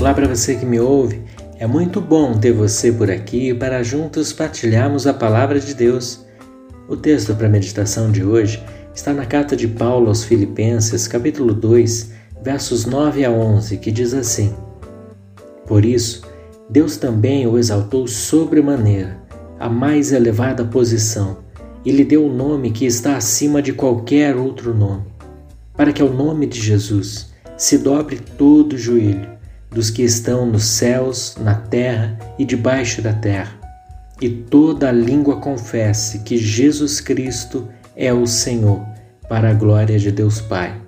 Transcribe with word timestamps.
Olá 0.00 0.12
para 0.12 0.26
você 0.26 0.56
que 0.56 0.66
me 0.66 0.80
ouve. 0.80 1.22
É 1.60 1.68
muito 1.68 2.00
bom 2.00 2.36
ter 2.36 2.52
você 2.52 2.90
por 2.90 3.08
aqui 3.12 3.54
para 3.54 3.84
juntos 3.84 4.32
partilharmos 4.32 5.06
a 5.06 5.14
palavra 5.14 5.60
de 5.60 5.72
Deus. 5.72 6.26
O 6.88 6.96
texto 6.96 7.32
para 7.36 7.46
a 7.46 7.50
meditação 7.50 8.10
de 8.10 8.24
hoje 8.24 8.60
está 8.92 9.12
na 9.12 9.24
carta 9.24 9.54
de 9.54 9.68
Paulo 9.68 10.08
aos 10.08 10.24
Filipenses, 10.24 11.06
capítulo 11.06 11.54
2, 11.54 12.10
versos 12.42 12.84
9 12.86 13.24
a 13.24 13.30
11, 13.30 13.76
que 13.76 13.92
diz 13.92 14.12
assim: 14.12 14.52
Por 15.64 15.84
isso, 15.84 16.22
Deus 16.68 16.96
também 16.96 17.46
o 17.46 17.56
exaltou 17.56 18.08
sobremaneira, 18.08 19.25
a 19.58 19.68
mais 19.68 20.12
elevada 20.12 20.64
posição, 20.64 21.38
e 21.84 21.92
lhe 21.92 22.04
deu 22.04 22.26
o 22.26 22.32
nome 22.32 22.70
que 22.70 22.84
está 22.84 23.16
acima 23.16 23.62
de 23.62 23.72
qualquer 23.72 24.36
outro 24.36 24.74
nome, 24.74 25.04
para 25.76 25.92
que 25.92 26.02
ao 26.02 26.12
nome 26.12 26.46
de 26.46 26.60
Jesus 26.60 27.32
se 27.56 27.78
dobre 27.78 28.18
todo 28.18 28.74
o 28.74 28.78
joelho 28.78 29.36
dos 29.70 29.90
que 29.90 30.02
estão 30.02 30.46
nos 30.46 30.64
céus, 30.64 31.36
na 31.40 31.54
terra 31.54 32.18
e 32.38 32.44
debaixo 32.44 33.02
da 33.02 33.12
terra, 33.12 33.52
e 34.20 34.28
toda 34.28 34.88
a 34.88 34.92
língua 34.92 35.36
confesse 35.36 36.20
que 36.20 36.36
Jesus 36.36 37.00
Cristo 37.00 37.68
é 37.94 38.12
o 38.12 38.26
Senhor, 38.26 38.84
para 39.28 39.50
a 39.50 39.54
glória 39.54 39.98
de 39.98 40.10
Deus 40.10 40.40
Pai. 40.40 40.80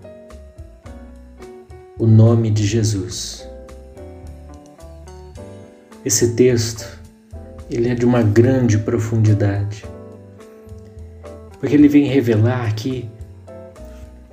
O 1.98 2.06
nome 2.06 2.50
de 2.50 2.64
Jesus. 2.64 3.46
Esse 6.04 6.34
texto, 6.34 6.97
ele 7.70 7.88
é 7.88 7.94
de 7.94 8.04
uma 8.04 8.22
grande 8.22 8.78
profundidade, 8.78 9.84
porque 11.58 11.74
ele 11.74 11.88
vem 11.88 12.06
revelar 12.06 12.74
que, 12.74 13.08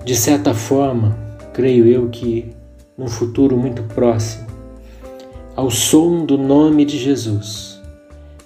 de 0.04 0.16
certa 0.16 0.54
forma, 0.54 1.18
creio 1.54 1.86
eu 1.88 2.10
que 2.10 2.54
num 2.98 3.08
futuro 3.08 3.58
muito 3.58 3.84
próximo, 3.84 4.48
ao 5.56 5.70
som 5.70 6.26
do 6.26 6.38
nome 6.38 6.86
de 6.86 6.98
Jesus. 6.98 7.80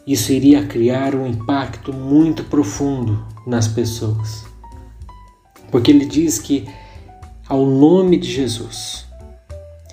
Isso 0.05 0.31
iria 0.31 0.65
criar 0.65 1.13
um 1.13 1.27
impacto 1.27 1.93
muito 1.93 2.43
profundo 2.45 3.23
nas 3.45 3.67
pessoas. 3.67 4.45
Porque 5.69 5.91
ele 5.91 6.05
diz 6.05 6.39
que 6.39 6.67
ao 7.47 7.65
nome 7.65 8.17
de 8.17 8.31
Jesus 8.31 9.05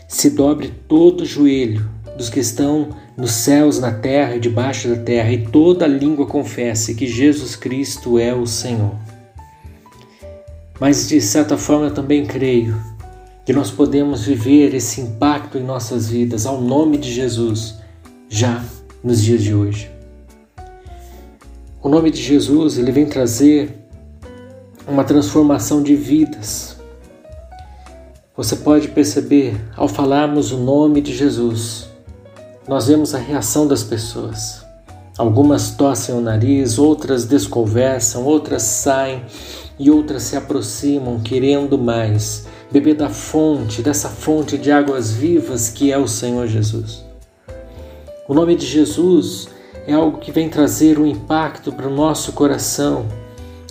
se 0.08 0.30
dobre 0.30 0.72
todo 0.89 1.22
o 1.22 1.27
joelho 1.27 1.91
dos 2.17 2.30
que 2.30 2.41
estão 2.41 2.89
nos 3.17 3.33
céus, 3.33 3.81
na 3.81 3.92
terra 3.92 4.36
e 4.36 4.41
debaixo 4.41 4.89
da 4.89 4.97
terra, 4.97 5.33
e 5.33 5.47
toda 5.47 5.86
língua 5.86 6.27
confesse 6.27 6.95
que 6.95 7.06
Jesus 7.06 7.56
Cristo 7.56 8.19
é 8.19 8.34
o 8.34 8.47
Senhor. 8.47 8.95
Mas 10.78 11.08
de 11.08 11.20
certa 11.20 11.56
forma 11.56 11.86
eu 11.86 11.95
também 11.95 12.27
creio 12.27 12.77
que 13.47 13.53
nós 13.53 13.70
podemos 13.70 14.27
viver 14.27 14.75
esse 14.75 15.00
impacto 15.00 15.56
em 15.56 15.62
nossas 15.62 16.08
vidas 16.08 16.45
ao 16.45 16.61
nome 16.61 16.98
de 16.98 17.11
Jesus 17.12 17.77
já 18.28 18.62
nos 19.03 19.23
dias 19.23 19.42
de 19.42 19.55
hoje. 19.55 19.91
O 21.83 21.89
nome 21.89 22.11
de 22.11 22.20
Jesus, 22.20 22.77
ele 22.77 22.91
vem 22.91 23.06
trazer 23.06 23.73
uma 24.86 25.05
transformação 25.05 25.83
de 25.83 25.95
vidas. 25.95 26.77
Você 28.36 28.56
pode 28.56 28.89
perceber 28.89 29.56
ao 29.77 29.89
falarmos 29.89 30.51
o 30.53 30.58
nome 30.58 31.01
de 31.01 31.14
Jesus, 31.14 31.89
nós 32.69 32.89
vemos 32.89 33.14
a 33.14 33.19
reação 33.19 33.67
das 33.67 33.84
pessoas. 33.84 34.64
Algumas 35.17 35.70
tossem 35.70 36.14
o 36.14 36.20
nariz, 36.20 36.78
outras 36.78 37.25
desconversam, 37.25 38.25
outras 38.25 38.62
saem 38.62 39.23
e 39.78 39.91
outras 39.91 40.25
se 40.25 40.36
aproximam 40.36 41.20
querendo 41.20 41.78
mais 41.78 42.47
beber 42.70 42.95
da 42.95 43.08
fonte, 43.08 43.83
dessa 43.83 44.08
fonte 44.08 44.58
de 44.58 44.73
águas 44.73 45.13
vivas 45.13 45.68
que 45.68 45.92
é 45.92 45.98
o 45.98 46.08
Senhor 46.08 46.46
Jesus. 46.48 47.05
O 48.29 48.35
nome 48.35 48.57
de 48.57 48.67
Jesus 48.67 49.48
é 49.86 49.92
algo 49.92 50.19
que 50.19 50.33
vem 50.33 50.48
trazer 50.48 50.98
um 50.98 51.07
impacto 51.07 51.73
para 51.73 51.86
o 51.86 51.95
nosso 51.95 52.33
coração, 52.33 53.07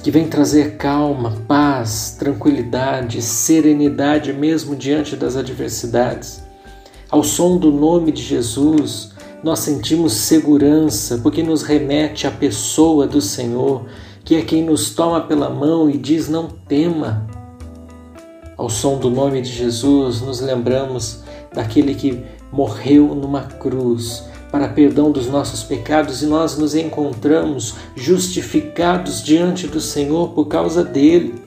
que 0.02 0.10
vem 0.10 0.28
trazer 0.28 0.78
calma, 0.78 1.34
paz, 1.46 2.16
tranquilidade, 2.18 3.22
serenidade 3.22 4.32
mesmo 4.32 4.74
diante 4.74 5.18
das 5.18 5.36
adversidades. 5.36 6.45
Ao 7.10 7.24
som 7.24 7.58
do 7.58 7.72
nome 7.72 8.12
de 8.12 8.22
Jesus, 8.22 9.12
nós 9.44 9.60
sentimos 9.60 10.14
segurança, 10.14 11.20
porque 11.20 11.44
nos 11.44 11.62
remete 11.62 12.26
à 12.26 12.32
pessoa 12.32 13.06
do 13.06 13.22
Senhor, 13.22 13.86
que 14.24 14.36
é 14.36 14.42
quem 14.42 14.64
nos 14.64 14.90
toma 14.90 15.22
pela 15.22 15.50
mão 15.50 15.88
e 15.88 15.98
diz: 15.98 16.28
Não 16.28 16.48
tema, 16.48 17.28
ao 18.58 18.70
som 18.70 18.98
do 18.98 19.10
nome 19.10 19.42
de 19.42 19.52
Jesus, 19.52 20.22
nos 20.22 20.40
lembramos 20.42 21.24
daquele 21.54 21.94
que 21.94 22.24
morreu 22.52 23.14
numa 23.14 23.42
cruz 23.42 24.24
para 24.52 24.70
perdão 24.70 25.12
dos 25.12 25.28
nossos 25.28 25.64
pecados 25.64 26.24
e 26.24 26.26
nós 26.26 26.58
nos 26.58 26.74
encontramos 26.74 27.76
justificados 27.96 29.22
diante 29.22 29.68
do 29.68 29.80
Senhor 29.80 30.30
por 30.30 30.46
causa 30.46 30.84
dele. 30.84 31.45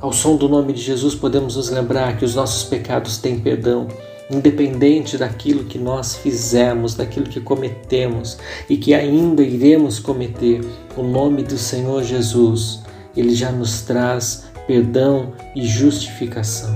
Ao 0.00 0.14
som 0.14 0.34
do 0.34 0.48
nome 0.48 0.72
de 0.72 0.80
Jesus, 0.80 1.14
podemos 1.14 1.56
nos 1.56 1.68
lembrar 1.68 2.16
que 2.16 2.24
os 2.24 2.34
nossos 2.34 2.64
pecados 2.64 3.18
têm 3.18 3.38
perdão, 3.38 3.86
independente 4.30 5.18
daquilo 5.18 5.64
que 5.64 5.76
nós 5.76 6.14
fizemos, 6.14 6.94
daquilo 6.94 7.26
que 7.26 7.38
cometemos 7.38 8.38
e 8.66 8.78
que 8.78 8.94
ainda 8.94 9.42
iremos 9.42 9.98
cometer. 9.98 10.62
O 10.96 11.02
nome 11.02 11.42
do 11.42 11.58
Senhor 11.58 12.02
Jesus, 12.02 12.80
ele 13.14 13.34
já 13.34 13.52
nos 13.52 13.82
traz 13.82 14.44
perdão 14.66 15.34
e 15.54 15.66
justificação. 15.66 16.74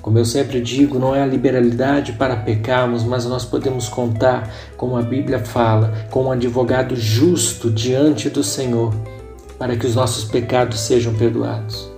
Como 0.00 0.16
eu 0.16 0.24
sempre 0.24 0.60
digo, 0.60 0.96
não 1.00 1.12
é 1.12 1.22
a 1.24 1.26
liberalidade 1.26 2.12
para 2.12 2.36
pecarmos, 2.36 3.02
mas 3.02 3.24
nós 3.24 3.44
podemos 3.44 3.88
contar, 3.88 4.48
como 4.76 4.96
a 4.96 5.02
Bíblia 5.02 5.40
fala, 5.40 5.92
com 6.08 6.26
um 6.26 6.30
advogado 6.30 6.94
justo 6.94 7.68
diante 7.68 8.30
do 8.30 8.44
Senhor, 8.44 8.94
para 9.58 9.76
que 9.76 9.86
os 9.86 9.94
nossos 9.94 10.24
pecados 10.24 10.80
sejam 10.80 11.14
perdoados. 11.14 11.90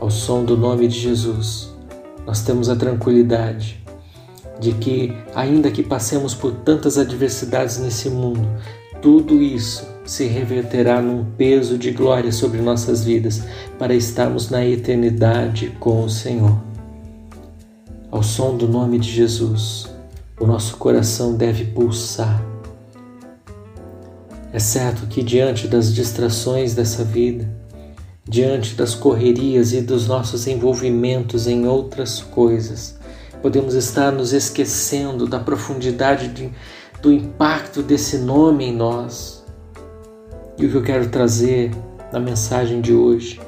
Ao 0.00 0.10
som 0.10 0.44
do 0.44 0.56
nome 0.56 0.88
de 0.88 0.98
Jesus, 0.98 1.70
nós 2.26 2.42
temos 2.42 2.68
a 2.68 2.76
tranquilidade 2.76 3.82
de 4.60 4.72
que, 4.72 5.12
ainda 5.34 5.70
que 5.70 5.82
passemos 5.82 6.34
por 6.34 6.52
tantas 6.52 6.98
adversidades 6.98 7.78
nesse 7.78 8.08
mundo, 8.10 8.46
tudo 9.00 9.42
isso 9.42 9.86
se 10.04 10.26
reverterá 10.26 11.00
num 11.02 11.24
peso 11.24 11.76
de 11.76 11.90
glória 11.90 12.30
sobre 12.32 12.60
nossas 12.60 13.04
vidas 13.04 13.42
para 13.78 13.94
estarmos 13.94 14.50
na 14.50 14.64
eternidade 14.64 15.76
com 15.80 16.04
o 16.04 16.10
Senhor. 16.10 16.58
Ao 18.10 18.22
som 18.22 18.56
do 18.56 18.68
nome 18.68 18.98
de 18.98 19.10
Jesus, 19.10 19.90
o 20.38 20.46
nosso 20.46 20.76
coração 20.76 21.34
deve 21.34 21.64
pulsar. 21.64 22.55
É 24.56 24.58
certo 24.58 25.06
que 25.06 25.22
diante 25.22 25.68
das 25.68 25.94
distrações 25.94 26.74
dessa 26.74 27.04
vida, 27.04 27.46
diante 28.26 28.74
das 28.74 28.94
correrias 28.94 29.74
e 29.74 29.82
dos 29.82 30.08
nossos 30.08 30.46
envolvimentos 30.46 31.46
em 31.46 31.66
outras 31.66 32.22
coisas, 32.22 32.98
podemos 33.42 33.74
estar 33.74 34.10
nos 34.10 34.32
esquecendo 34.32 35.26
da 35.26 35.38
profundidade 35.38 36.28
de, 36.28 36.50
do 37.02 37.12
impacto 37.12 37.82
desse 37.82 38.16
nome 38.16 38.64
em 38.64 38.74
nós. 38.74 39.44
E 40.58 40.64
o 40.64 40.70
que 40.70 40.76
eu 40.76 40.82
quero 40.82 41.10
trazer 41.10 41.70
na 42.10 42.18
mensagem 42.18 42.80
de 42.80 42.94
hoje 42.94 43.38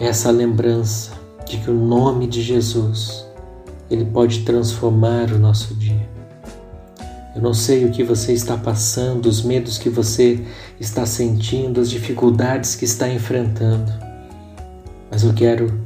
é 0.00 0.06
essa 0.06 0.30
lembrança 0.30 1.12
de 1.46 1.58
que 1.58 1.70
o 1.70 1.74
nome 1.74 2.26
de 2.26 2.40
Jesus 2.40 3.26
ele 3.90 4.06
pode 4.06 4.40
transformar 4.40 5.30
o 5.32 5.38
nosso 5.38 5.74
dia. 5.74 6.15
Eu 7.36 7.42
não 7.42 7.54
sei 7.54 7.84
o 7.84 7.92
que 7.92 8.02
você 8.02 8.32
está 8.32 8.56
passando, 8.56 9.26
os 9.26 9.42
medos 9.42 9.78
que 9.78 9.88
você 9.88 10.44
está 10.80 11.06
sentindo, 11.06 11.80
as 11.80 11.88
dificuldades 11.88 12.74
que 12.74 12.84
está 12.84 13.08
enfrentando, 13.08 13.92
mas 15.08 15.22
eu 15.22 15.32
quero 15.32 15.80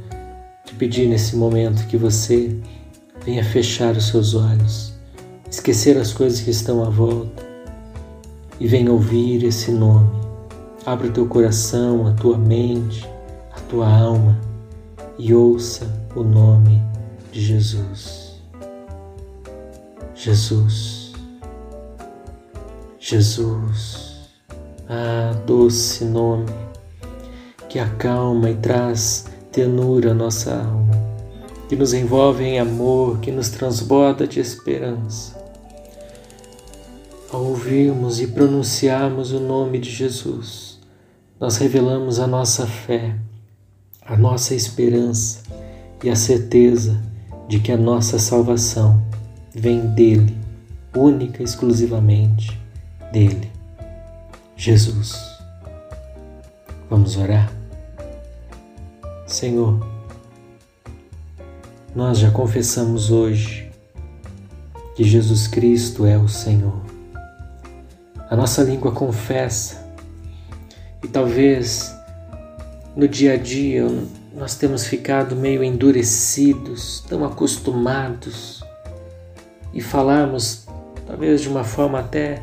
te 0.64 0.74
pedir 0.74 1.06
nesse 1.06 1.36
momento 1.36 1.86
que 1.88 1.98
você 1.98 2.56
venha 3.22 3.44
fechar 3.44 3.94
os 3.94 4.06
seus 4.06 4.34
olhos 4.34 4.90
esquecer 5.50 5.98
as 5.98 6.12
coisas 6.12 6.40
que 6.40 6.50
estão 6.50 6.84
à 6.84 6.88
volta 6.88 7.44
e 8.60 8.68
venha 8.68 8.92
ouvir 8.92 9.42
esse 9.42 9.72
nome. 9.72 10.08
Abra 10.86 11.08
o 11.08 11.12
teu 11.12 11.26
coração, 11.26 12.06
a 12.06 12.12
tua 12.12 12.38
mente, 12.38 13.06
a 13.52 13.60
tua 13.68 13.88
alma 13.88 14.38
e 15.18 15.34
ouça 15.34 15.86
o 16.14 16.22
nome 16.22 16.80
de 17.32 17.40
Jesus. 17.40 18.40
Jesus. 20.14 20.99
Jesus. 23.10 24.28
Ah, 24.88 25.34
doce 25.44 26.04
nome 26.04 26.46
que 27.68 27.80
acalma 27.80 28.50
e 28.50 28.54
traz 28.54 29.26
ternura 29.50 30.12
à 30.12 30.14
nossa 30.14 30.54
alma, 30.54 30.94
que 31.68 31.74
nos 31.74 31.92
envolve 31.92 32.44
em 32.44 32.60
amor, 32.60 33.18
que 33.18 33.32
nos 33.32 33.48
transborda 33.48 34.28
de 34.28 34.38
esperança. 34.38 35.36
ao 37.32 37.44
ouvirmos 37.46 38.20
e 38.20 38.28
pronunciarmos 38.28 39.32
o 39.32 39.40
nome 39.40 39.80
de 39.80 39.90
Jesus, 39.90 40.78
nós 41.40 41.56
revelamos 41.56 42.20
a 42.20 42.28
nossa 42.28 42.64
fé, 42.64 43.16
a 44.02 44.16
nossa 44.16 44.54
esperança 44.54 45.42
e 46.04 46.10
a 46.10 46.14
certeza 46.14 47.02
de 47.48 47.58
que 47.58 47.72
a 47.72 47.76
nossa 47.76 48.20
salvação 48.20 49.02
vem 49.52 49.80
dele, 49.94 50.36
única 50.94 51.42
e 51.42 51.44
exclusivamente 51.44 52.60
dele, 53.12 53.50
Jesus. 54.56 55.14
Vamos 56.88 57.16
orar? 57.16 57.52
Senhor, 59.26 59.86
nós 61.94 62.18
já 62.18 62.30
confessamos 62.30 63.10
hoje 63.10 63.70
que 64.96 65.04
Jesus 65.04 65.46
Cristo 65.46 66.04
é 66.04 66.18
o 66.18 66.28
Senhor. 66.28 66.80
A 68.28 68.36
nossa 68.36 68.62
língua 68.62 68.92
confessa 68.92 69.84
e 71.02 71.08
talvez 71.08 71.94
no 72.94 73.08
dia 73.08 73.34
a 73.34 73.36
dia 73.36 73.86
nós 74.34 74.54
temos 74.54 74.84
ficado 74.86 75.34
meio 75.34 75.62
endurecidos, 75.64 77.04
tão 77.08 77.24
acostumados 77.24 78.62
e 79.72 79.80
falarmos 79.80 80.66
talvez 81.06 81.40
de 81.40 81.48
uma 81.48 81.64
forma 81.64 81.98
até 82.00 82.42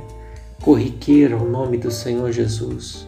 corriqueira 0.62 1.38
o 1.38 1.50
nome 1.50 1.78
do 1.78 1.92
Senhor 1.92 2.32
Jesus 2.32 3.08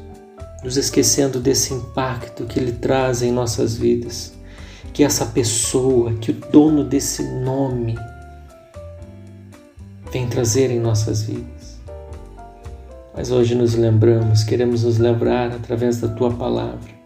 nos 0.64 0.76
esquecendo 0.76 1.40
desse 1.40 1.74
impacto 1.74 2.46
que 2.46 2.60
Ele 2.60 2.74
traz 2.74 3.22
em 3.22 3.32
nossas 3.32 3.78
vidas, 3.78 4.34
que 4.94 5.04
essa 5.04 5.26
pessoa, 5.26 6.14
que 6.16 6.32
o 6.32 6.34
dono 6.34 6.84
desse 6.84 7.24
nome 7.24 7.98
vem 10.12 10.28
trazer 10.28 10.70
em 10.72 10.80
nossas 10.80 11.24
vidas. 11.24 11.80
Mas 13.16 13.32
hoje 13.32 13.56
nos 13.56 13.76
lembramos, 13.76 14.44
queremos 14.44 14.84
nos 14.84 14.98
lembrar 14.98 15.52
através 15.52 16.00
da 16.00 16.08
Tua 16.08 16.32
palavra, 16.32 17.00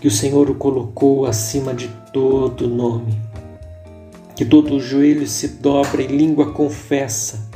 que 0.00 0.08
o 0.08 0.10
Senhor 0.10 0.50
o 0.50 0.54
colocou 0.54 1.26
acima 1.26 1.72
de 1.74 1.88
todo 2.12 2.68
nome, 2.68 3.18
que 4.36 4.44
todo 4.44 4.78
joelho 4.78 5.26
se 5.26 5.48
dobra 5.48 6.02
e 6.02 6.06
língua 6.06 6.52
confessa 6.52 7.48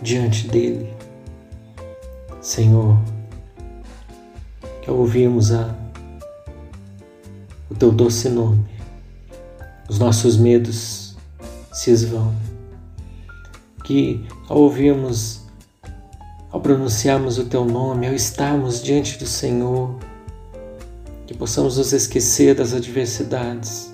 diante 0.00 0.48
dele. 0.48 1.01
Senhor, 2.42 2.98
que 4.82 4.90
ao 4.90 4.96
ouvirmos 4.96 5.52
a, 5.52 5.72
o 7.70 7.74
teu 7.76 7.92
doce 7.92 8.28
nome, 8.28 8.66
os 9.88 10.00
nossos 10.00 10.36
medos 10.36 11.16
se 11.72 11.92
esvão. 11.92 12.34
Que 13.84 14.26
ao 14.48 14.58
ouvirmos, 14.58 15.42
ao 16.50 16.60
pronunciarmos 16.60 17.38
o 17.38 17.44
teu 17.44 17.64
nome, 17.64 18.08
ao 18.08 18.14
estarmos 18.14 18.82
diante 18.82 19.20
do 19.20 19.26
Senhor, 19.26 19.94
que 21.28 21.34
possamos 21.34 21.78
nos 21.78 21.92
esquecer 21.92 22.56
das 22.56 22.74
adversidades 22.74 23.92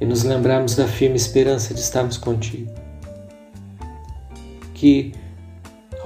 e 0.00 0.04
nos 0.04 0.24
lembrarmos 0.24 0.74
da 0.74 0.88
firme 0.88 1.14
esperança 1.14 1.72
de 1.72 1.78
estarmos 1.78 2.16
contigo. 2.16 2.74
Que 4.74 5.14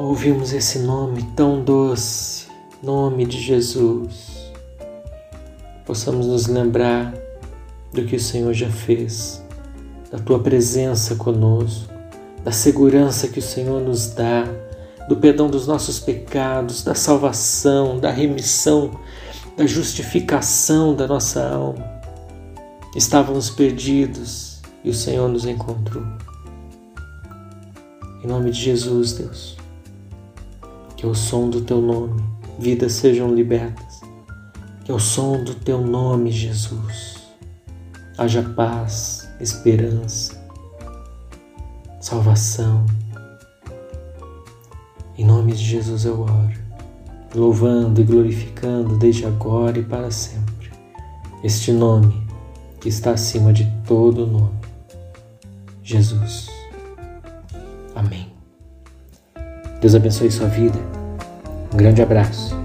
ao 0.01 0.07
ouvirmos 0.07 0.55
esse 0.55 0.79
nome 0.79 1.23
tão 1.37 1.63
doce, 1.63 2.47
nome 2.83 3.27
de 3.27 3.39
Jesus, 3.39 4.51
possamos 5.85 6.27
nos 6.27 6.47
lembrar 6.47 7.13
do 7.93 8.07
que 8.07 8.17
o 8.17 8.21
Senhor 8.21 8.55
já 8.55 8.71
fez, 8.71 9.45
da 10.11 10.19
tua 10.19 10.39
presença 10.39 11.17
conosco, 11.17 11.93
da 12.43 12.51
segurança 12.51 13.29
que 13.29 13.41
o 13.41 13.43
Senhor 13.43 13.79
nos 13.83 14.07
dá, 14.07 14.47
do 15.07 15.19
perdão 15.19 15.51
dos 15.51 15.67
nossos 15.67 16.01
pecados, 16.01 16.83
da 16.83 16.95
salvação, 16.95 18.01
da 18.01 18.11
remissão, 18.11 18.99
da 19.55 19.67
justificação 19.67 20.95
da 20.95 21.07
nossa 21.07 21.47
alma. 21.47 21.85
Estávamos 22.97 23.51
perdidos 23.51 24.63
e 24.83 24.89
o 24.89 24.95
Senhor 24.95 25.29
nos 25.29 25.45
encontrou. 25.45 26.05
Em 28.25 28.27
nome 28.27 28.51
de 28.51 28.59
Jesus, 28.59 29.13
Deus, 29.13 29.60
que 31.01 31.07
é 31.07 31.09
o 31.09 31.15
som 31.15 31.49
do 31.49 31.63
teu 31.63 31.81
nome 31.81 32.23
vidas 32.59 32.93
sejam 32.93 33.35
libertas. 33.35 34.03
Que 34.85 34.93
ao 34.93 35.01
som 35.01 35.43
do 35.43 35.55
teu 35.55 35.81
nome, 35.81 36.31
Jesus, 36.31 37.17
haja 38.19 38.43
paz, 38.43 39.27
esperança, 39.41 40.39
salvação. 42.03 42.85
Em 45.17 45.25
nome 45.25 45.53
de 45.53 45.65
Jesus 45.65 46.05
eu 46.05 46.21
oro, 46.21 46.61
louvando 47.35 48.03
e 48.03 48.05
glorificando 48.05 48.99
desde 48.99 49.25
agora 49.25 49.79
e 49.79 49.83
para 49.83 50.11
sempre 50.11 50.71
este 51.43 51.73
nome 51.73 52.27
que 52.79 52.91
está 52.91 53.13
acima 53.13 53.55
de 53.55 53.65
todo 53.87 54.27
nome, 54.27 54.61
Jesus. 55.83 56.60
Deus 59.81 59.95
abençoe 59.95 60.31
sua 60.31 60.47
vida 60.47 60.79
um 61.73 61.77
grande 61.77 62.03
abraço. 62.03 62.60